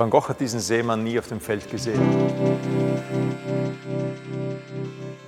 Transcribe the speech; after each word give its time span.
Van 0.00 0.08
Gogh 0.08 0.30
hat 0.30 0.40
diesen 0.40 0.60
Seemann 0.60 1.04
nie 1.04 1.18
auf 1.18 1.28
dem 1.28 1.42
Feld 1.42 1.70
gesehen. 1.70 2.00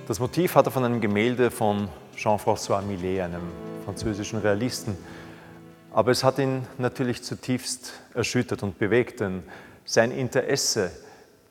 Das 0.07 0.19
Motiv 0.19 0.55
hat 0.55 0.65
er 0.65 0.71
von 0.71 0.83
einem 0.83 0.99
Gemälde 0.99 1.51
von 1.51 1.89
Jean-François 2.15 2.81
Millet, 2.81 3.21
einem 3.21 3.43
französischen 3.85 4.39
Realisten. 4.39 4.97
Aber 5.91 6.09
es 6.09 6.23
hat 6.23 6.39
ihn 6.39 6.67
natürlich 6.79 7.21
zutiefst 7.21 7.93
erschüttert 8.15 8.63
und 8.63 8.79
bewegt, 8.79 9.19
denn 9.19 9.43
sein 9.85 10.09
Interesse, 10.09 10.89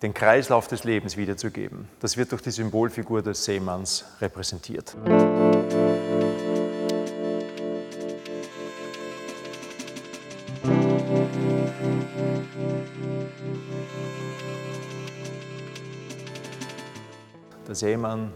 den 0.02 0.14
Kreislauf 0.14 0.66
des 0.66 0.82
Lebens 0.82 1.16
wiederzugeben, 1.16 1.89
das 2.00 2.16
wird 2.16 2.32
durch 2.32 2.43
die 2.43 2.50
Symbolfigur 2.50 3.23
des 3.23 3.45
Seemanns 3.45 4.04
repräsentiert. 4.20 4.96
Der 17.69 17.75
Seemann 17.77 18.33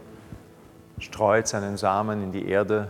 streut 0.98 1.48
seinen 1.48 1.77
Samen 1.77 2.23
in 2.23 2.33
die 2.33 2.48
Erde 2.48 2.89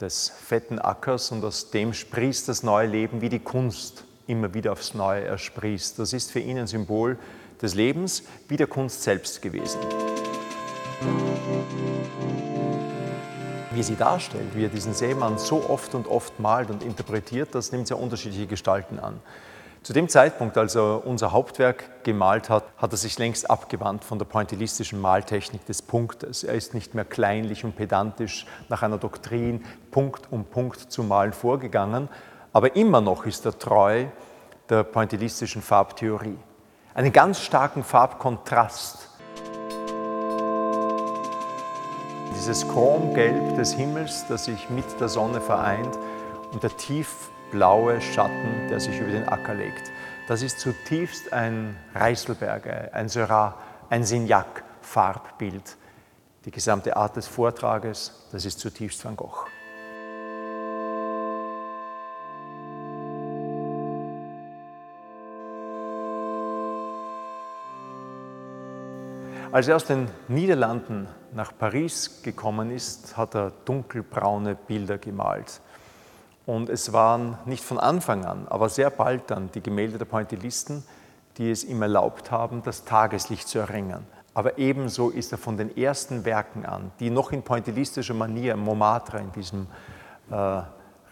des 0.00 0.30
fetten 0.30 0.78
Ackers 0.78 1.30
und 1.32 1.44
aus 1.44 1.70
dem 1.70 1.92
sprießt 1.92 2.48
das 2.48 2.62
neue 2.62 2.86
Leben, 2.86 3.20
wie 3.20 3.28
die 3.28 3.40
Kunst 3.40 4.04
immer 4.26 4.54
wieder 4.54 4.72
aufs 4.72 4.94
Neue 4.94 5.24
ersprießt. 5.24 5.98
Das 5.98 6.12
ist 6.14 6.30
für 6.30 6.40
ihn 6.40 6.58
ein 6.58 6.66
Symbol 6.66 7.18
des 7.60 7.74
Lebens 7.74 8.22
wie 8.48 8.56
der 8.56 8.66
Kunst 8.66 9.02
selbst 9.02 9.42
gewesen. 9.42 9.80
Wie 13.72 13.82
sie 13.82 13.96
darstellt, 13.96 14.54
wie 14.54 14.64
er 14.64 14.70
diesen 14.70 14.94
Seemann 14.94 15.38
so 15.38 15.68
oft 15.68 15.94
und 15.94 16.06
oft 16.06 16.40
malt 16.40 16.70
und 16.70 16.82
interpretiert, 16.82 17.54
das 17.54 17.70
nimmt 17.70 17.86
sehr 17.86 17.98
unterschiedliche 17.98 18.46
Gestalten 18.46 18.98
an. 18.98 19.20
Zu 19.82 19.94
dem 19.94 20.10
Zeitpunkt, 20.10 20.58
als 20.58 20.74
er 20.74 21.06
unser 21.06 21.32
Hauptwerk 21.32 22.04
gemalt 22.04 22.50
hat, 22.50 22.64
hat 22.76 22.92
er 22.92 22.98
sich 22.98 23.18
längst 23.18 23.50
abgewandt 23.50 24.04
von 24.04 24.18
der 24.18 24.26
pointillistischen 24.26 25.00
Maltechnik 25.00 25.64
des 25.64 25.80
Punktes. 25.80 26.44
Er 26.44 26.52
ist 26.52 26.74
nicht 26.74 26.94
mehr 26.94 27.06
kleinlich 27.06 27.64
und 27.64 27.76
pedantisch 27.76 28.44
nach 28.68 28.82
einer 28.82 28.98
Doktrin 28.98 29.64
Punkt 29.90 30.30
um 30.30 30.44
Punkt 30.44 30.92
zu 30.92 31.02
malen 31.02 31.32
vorgegangen, 31.32 32.10
aber 32.52 32.76
immer 32.76 33.00
noch 33.00 33.24
ist 33.24 33.46
er 33.46 33.58
treu 33.58 34.04
der 34.68 34.84
pointillistischen 34.84 35.62
Farbtheorie. 35.62 36.36
Einen 36.92 37.12
ganz 37.12 37.40
starken 37.40 37.82
Farbkontrast. 37.82 39.08
Dieses 42.34 42.68
Chromgelb 42.68 43.56
des 43.56 43.72
Himmels, 43.72 44.26
das 44.28 44.44
sich 44.44 44.68
mit 44.68 45.00
der 45.00 45.08
Sonne 45.08 45.40
vereint 45.40 45.98
und 46.52 46.62
der 46.62 46.76
tief 46.76 47.30
blaue 47.50 48.00
Schatten, 48.00 48.68
der 48.68 48.80
sich 48.80 48.98
über 49.00 49.10
den 49.10 49.28
Acker 49.28 49.54
legt. 49.54 49.90
Das 50.28 50.42
ist 50.42 50.60
zutiefst 50.60 51.32
ein 51.32 51.76
Reißelberger, 51.94 52.90
ein 52.92 53.08
Seurat, 53.08 53.54
ein 53.88 54.04
Signac-Farbbild. 54.04 55.76
Die 56.44 56.50
gesamte 56.50 56.96
Art 56.96 57.16
des 57.16 57.26
Vortrages, 57.26 58.28
das 58.32 58.44
ist 58.44 58.60
zutiefst 58.60 59.04
Van 59.04 59.16
Gogh. 59.16 59.46
Als 69.52 69.66
er 69.66 69.74
aus 69.74 69.84
den 69.84 70.08
Niederlanden 70.28 71.08
nach 71.34 71.52
Paris 71.58 72.22
gekommen 72.22 72.70
ist, 72.70 73.16
hat 73.16 73.34
er 73.34 73.50
dunkelbraune 73.64 74.54
Bilder 74.54 74.96
gemalt. 74.96 75.60
Und 76.50 76.68
es 76.68 76.92
waren 76.92 77.38
nicht 77.44 77.62
von 77.62 77.78
Anfang 77.78 78.24
an, 78.24 78.48
aber 78.48 78.68
sehr 78.68 78.90
bald 78.90 79.30
dann 79.30 79.52
die 79.52 79.62
Gemälde 79.62 79.98
der 79.98 80.04
Pointillisten, 80.04 80.82
die 81.38 81.48
es 81.48 81.62
ihm 81.62 81.80
erlaubt 81.80 82.32
haben, 82.32 82.64
das 82.64 82.84
Tageslicht 82.84 83.46
zu 83.46 83.60
erringen. 83.60 84.04
Aber 84.34 84.58
ebenso 84.58 85.10
ist 85.10 85.30
er 85.30 85.38
von 85.38 85.56
den 85.56 85.76
ersten 85.76 86.24
Werken 86.24 86.66
an, 86.66 86.90
die 86.98 87.08
noch 87.08 87.30
in 87.30 87.44
pointillistischer 87.44 88.14
Manier 88.14 88.56
Montmartre, 88.56 89.20
in 89.20 89.30
diesem 89.30 89.68
äh, 90.28 90.62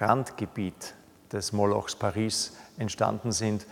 Randgebiet 0.01 0.95
des 1.31 1.53
Molochs 1.53 1.95
Paris 1.95 2.57
entstanden 2.77 3.31
sind, 3.31 3.65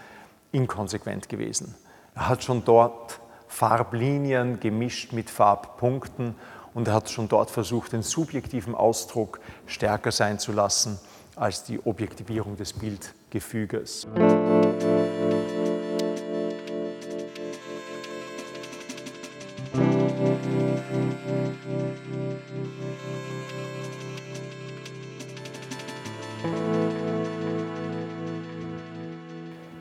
inkonsequent 0.52 1.28
gewesen. 1.28 1.74
Er 2.14 2.28
hat 2.28 2.44
schon 2.44 2.64
dort 2.64 3.18
Farblinien 3.48 4.60
gemischt 4.60 5.12
mit 5.12 5.30
Farbpunkten 5.30 6.36
und 6.74 6.86
er 6.86 6.94
hat 6.94 7.10
schon 7.10 7.26
dort 7.26 7.50
versucht, 7.50 7.92
den 7.92 8.02
subjektiven 8.02 8.76
Ausdruck 8.76 9.40
stärker 9.66 10.12
sein 10.12 10.38
zu 10.38 10.52
lassen 10.52 11.00
als 11.36 11.62
die 11.64 11.78
Objektivierung 11.84 12.56
des 12.56 12.72
Bildgefüges. 12.72 14.06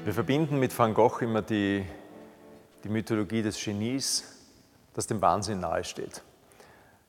Wir 0.04 0.14
verbinden 0.14 0.60
mit 0.60 0.78
Van 0.78 0.94
Gogh 0.94 1.22
immer 1.22 1.42
die, 1.42 1.86
die 2.84 2.90
Mythologie 2.90 3.42
des 3.42 3.64
Genies, 3.64 4.26
das 4.94 5.08
dem 5.08 5.22
Wahnsinn 5.22 5.62
nahesteht. 5.62 6.22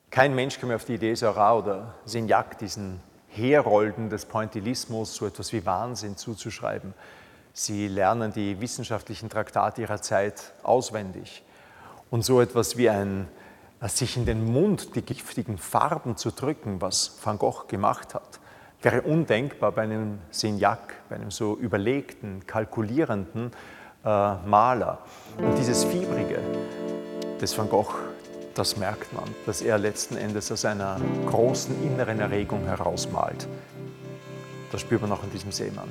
Kein 0.09 0.33
Mensch 0.33 0.61
mehr 0.63 0.77
auf 0.77 0.85
die 0.85 0.95
Idee, 0.95 1.13
Seurat 1.15 1.63
oder 1.63 1.95
Signac, 2.05 2.57
diesen 2.57 3.01
Herolden 3.37 4.09
des 4.09 4.25
Pointillismus 4.25 5.15
so 5.15 5.27
etwas 5.27 5.53
wie 5.53 5.65
Wahnsinn 5.65 6.17
zuzuschreiben. 6.17 6.93
Sie 7.53 7.87
lernen 7.87 8.33
die 8.33 8.59
wissenschaftlichen 8.59 9.29
Traktate 9.29 9.81
ihrer 9.81 10.01
Zeit 10.01 10.53
auswendig. 10.63 11.43
Und 12.09 12.23
so 12.23 12.41
etwas 12.41 12.77
wie 12.77 12.89
ein 12.89 13.27
sich 13.81 14.17
in 14.17 14.25
den 14.25 14.51
Mund 14.51 14.95
die 14.95 15.01
giftigen 15.01 15.57
Farben 15.57 16.17
zu 16.17 16.31
drücken, 16.31 16.81
was 16.81 17.17
Van 17.23 17.37
Gogh 17.37 17.65
gemacht 17.67 18.15
hat, 18.15 18.39
wäre 18.81 19.01
undenkbar 19.01 19.71
bei 19.71 19.83
einem 19.83 20.19
Signac, 20.31 20.95
bei 21.09 21.15
einem 21.15 21.31
so 21.31 21.55
überlegten, 21.55 22.45
kalkulierenden 22.47 23.51
äh, 24.03 24.07
Maler. 24.45 24.99
Und 25.37 25.57
dieses 25.57 25.83
Fiebrige 25.83 26.39
des 27.39 27.57
Van 27.57 27.69
Gogh 27.69 27.93
das 28.57 28.77
merkt 28.77 29.13
man, 29.13 29.25
dass 29.45 29.61
er 29.61 29.77
letzten 29.77 30.17
Endes 30.17 30.51
aus 30.51 30.65
einer 30.65 30.99
großen 31.27 31.83
inneren 31.83 32.19
Erregung 32.19 32.65
herausmalt. 32.65 33.47
Das 34.71 34.81
spürt 34.81 35.01
man 35.01 35.11
auch 35.11 35.23
in 35.23 35.31
diesem 35.31 35.51
Seemann. 35.51 35.89